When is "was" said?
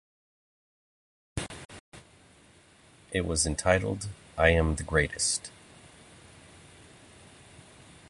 3.23-3.45